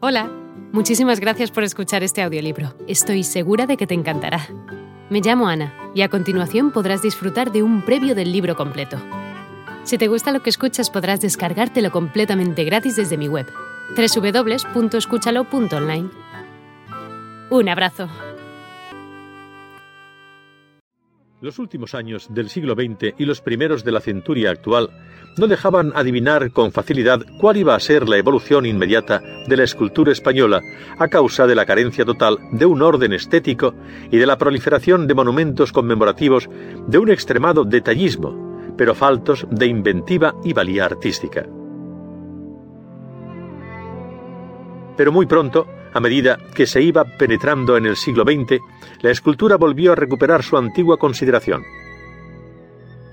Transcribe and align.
Hola, 0.00 0.30
muchísimas 0.70 1.18
gracias 1.18 1.50
por 1.50 1.64
escuchar 1.64 2.04
este 2.04 2.22
audiolibro. 2.22 2.72
Estoy 2.86 3.24
segura 3.24 3.66
de 3.66 3.76
que 3.76 3.88
te 3.88 3.94
encantará. 3.94 4.46
Me 5.10 5.20
llamo 5.20 5.48
Ana 5.48 5.74
y 5.92 6.02
a 6.02 6.08
continuación 6.08 6.70
podrás 6.70 7.02
disfrutar 7.02 7.50
de 7.50 7.64
un 7.64 7.84
previo 7.84 8.14
del 8.14 8.30
libro 8.30 8.54
completo. 8.54 8.96
Si 9.82 9.98
te 9.98 10.06
gusta 10.06 10.30
lo 10.30 10.40
que 10.40 10.50
escuchas 10.50 10.88
podrás 10.88 11.20
descargártelo 11.20 11.90
completamente 11.90 12.62
gratis 12.62 12.94
desde 12.94 13.16
mi 13.16 13.26
web, 13.26 13.52
www.escúchalo.online. 13.96 16.10
Un 17.50 17.68
abrazo. 17.68 18.08
Los 21.40 21.60
últimos 21.60 21.94
años 21.94 22.26
del 22.34 22.48
siglo 22.48 22.74
XX 22.74 23.14
y 23.16 23.24
los 23.24 23.40
primeros 23.40 23.84
de 23.84 23.92
la 23.92 24.00
centuria 24.00 24.50
actual 24.50 24.90
no 25.36 25.46
dejaban 25.46 25.92
adivinar 25.94 26.50
con 26.50 26.72
facilidad 26.72 27.20
cuál 27.40 27.58
iba 27.58 27.76
a 27.76 27.80
ser 27.80 28.08
la 28.08 28.16
evolución 28.16 28.66
inmediata 28.66 29.22
de 29.46 29.56
la 29.56 29.62
escultura 29.62 30.10
española 30.10 30.60
a 30.98 31.06
causa 31.06 31.46
de 31.46 31.54
la 31.54 31.64
carencia 31.64 32.04
total 32.04 32.38
de 32.50 32.66
un 32.66 32.82
orden 32.82 33.12
estético 33.12 33.72
y 34.10 34.16
de 34.16 34.26
la 34.26 34.36
proliferación 34.36 35.06
de 35.06 35.14
monumentos 35.14 35.70
conmemorativos 35.70 36.50
de 36.88 36.98
un 36.98 37.08
extremado 37.08 37.62
detallismo, 37.62 38.74
pero 38.76 38.96
faltos 38.96 39.46
de 39.48 39.66
inventiva 39.66 40.34
y 40.42 40.54
valía 40.54 40.86
artística. 40.86 41.46
Pero 44.96 45.12
muy 45.12 45.26
pronto, 45.26 45.68
a 45.98 46.00
medida 46.00 46.38
que 46.54 46.64
se 46.64 46.80
iba 46.80 47.04
penetrando 47.04 47.76
en 47.76 47.84
el 47.84 47.96
siglo 47.96 48.22
XX, 48.22 48.60
la 49.02 49.10
escultura 49.10 49.56
volvió 49.56 49.90
a 49.90 49.96
recuperar 49.96 50.44
su 50.44 50.56
antigua 50.56 50.96
consideración. 50.96 51.64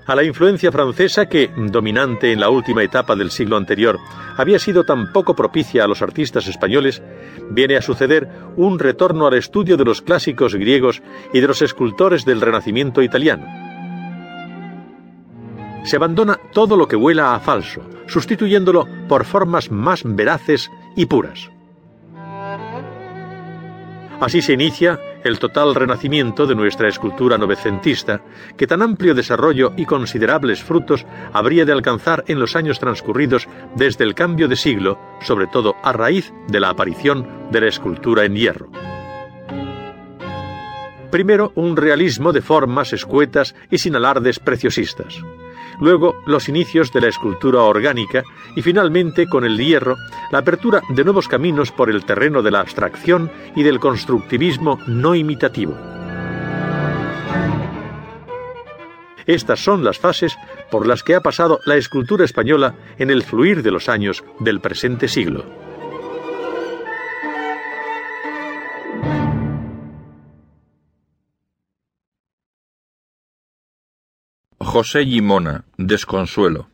A 0.06 0.14
la 0.14 0.22
influencia 0.22 0.70
francesa 0.70 1.28
que, 1.28 1.50
dominante 1.56 2.30
en 2.30 2.38
la 2.38 2.48
última 2.48 2.84
etapa 2.84 3.16
del 3.16 3.32
siglo 3.32 3.56
anterior, 3.56 3.98
había 4.36 4.60
sido 4.60 4.84
tan 4.84 5.12
poco 5.12 5.34
propicia 5.34 5.82
a 5.82 5.88
los 5.88 6.00
artistas 6.00 6.46
españoles, 6.46 7.02
viene 7.50 7.76
a 7.76 7.82
suceder 7.82 8.28
un 8.54 8.78
retorno 8.78 9.26
al 9.26 9.34
estudio 9.34 9.76
de 9.76 9.84
los 9.84 10.00
clásicos 10.00 10.54
griegos 10.54 11.02
y 11.32 11.40
de 11.40 11.48
los 11.48 11.62
escultores 11.62 12.24
del 12.24 12.40
Renacimiento 12.40 13.02
italiano. 13.02 13.46
Se 15.82 15.96
abandona 15.96 16.38
todo 16.52 16.76
lo 16.76 16.86
que 16.86 16.94
huela 16.94 17.34
a 17.34 17.40
falso, 17.40 17.80
sustituyéndolo 18.06 18.86
por 19.08 19.24
formas 19.24 19.72
más 19.72 20.02
veraces 20.04 20.70
y 20.94 21.06
puras. 21.06 21.50
Así 24.20 24.40
se 24.40 24.54
inicia 24.54 24.98
el 25.24 25.38
total 25.38 25.74
renacimiento 25.74 26.46
de 26.46 26.54
nuestra 26.54 26.88
escultura 26.88 27.36
novecentista, 27.36 28.22
que 28.56 28.66
tan 28.66 28.80
amplio 28.80 29.14
desarrollo 29.14 29.72
y 29.76 29.84
considerables 29.84 30.62
frutos 30.62 31.04
habría 31.32 31.66
de 31.66 31.72
alcanzar 31.72 32.24
en 32.26 32.38
los 32.38 32.56
años 32.56 32.78
transcurridos 32.78 33.46
desde 33.74 34.04
el 34.04 34.14
cambio 34.14 34.48
de 34.48 34.56
siglo, 34.56 34.98
sobre 35.20 35.46
todo 35.46 35.74
a 35.82 35.92
raíz 35.92 36.32
de 36.48 36.60
la 36.60 36.70
aparición 36.70 37.28
de 37.50 37.60
la 37.60 37.68
escultura 37.68 38.24
en 38.24 38.36
hierro. 38.36 38.70
Primero, 41.10 41.52
un 41.54 41.76
realismo 41.76 42.32
de 42.32 42.40
formas 42.40 42.92
escuetas 42.92 43.54
y 43.70 43.78
sin 43.78 43.96
alardes 43.96 44.38
preciosistas 44.38 45.22
luego 45.80 46.14
los 46.26 46.48
inicios 46.48 46.92
de 46.92 47.00
la 47.00 47.08
escultura 47.08 47.62
orgánica 47.62 48.22
y 48.54 48.62
finalmente 48.62 49.26
con 49.26 49.44
el 49.44 49.58
hierro 49.58 49.96
la 50.30 50.38
apertura 50.38 50.82
de 50.88 51.04
nuevos 51.04 51.28
caminos 51.28 51.72
por 51.72 51.90
el 51.90 52.04
terreno 52.04 52.42
de 52.42 52.50
la 52.50 52.60
abstracción 52.60 53.30
y 53.54 53.62
del 53.62 53.80
constructivismo 53.80 54.78
no 54.86 55.14
imitativo. 55.14 55.76
Estas 59.26 59.58
son 59.58 59.82
las 59.82 59.98
fases 59.98 60.36
por 60.70 60.86
las 60.86 61.02
que 61.02 61.16
ha 61.16 61.20
pasado 61.20 61.58
la 61.66 61.76
escultura 61.76 62.24
española 62.24 62.74
en 62.98 63.10
el 63.10 63.24
fluir 63.24 63.62
de 63.62 63.72
los 63.72 63.88
años 63.88 64.22
del 64.38 64.60
presente 64.60 65.08
siglo. 65.08 65.65
José 74.76 75.06
Gimona, 75.06 75.64
Desconsuelo. 75.78 76.68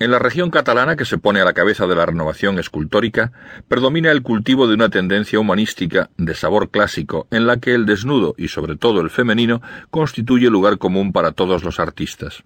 En 0.00 0.10
la 0.10 0.18
región 0.18 0.50
catalana 0.50 0.96
que 0.96 1.04
se 1.04 1.18
pone 1.18 1.40
a 1.40 1.44
la 1.44 1.52
cabeza 1.52 1.86
de 1.86 1.94
la 1.94 2.04
renovación 2.04 2.58
escultórica, 2.58 3.30
predomina 3.68 4.10
el 4.10 4.22
cultivo 4.22 4.66
de 4.66 4.74
una 4.74 4.88
tendencia 4.88 5.38
humanística 5.38 6.10
de 6.16 6.34
sabor 6.34 6.70
clásico 6.72 7.28
en 7.30 7.46
la 7.46 7.58
que 7.58 7.74
el 7.74 7.86
desnudo 7.86 8.34
y 8.36 8.48
sobre 8.48 8.74
todo 8.74 9.02
el 9.02 9.10
femenino 9.10 9.62
constituye 9.92 10.50
lugar 10.50 10.78
común 10.78 11.12
para 11.12 11.30
todos 11.30 11.62
los 11.62 11.78
artistas. 11.78 12.42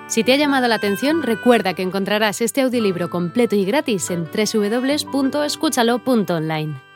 Si 0.09 0.25
te 0.25 0.33
ha 0.33 0.37
llamado 0.37 0.67
la 0.69 0.75
atención, 0.75 1.23
recuerda 1.23 1.75
que 1.75 1.83
encontrarás 1.83 2.41
este 2.41 2.63
audiolibro 2.63 3.09
completo 3.09 3.55
y 3.57 3.65
gratis 3.65 4.11
en 4.11 4.25
www.escúchalo.online. 4.25 6.92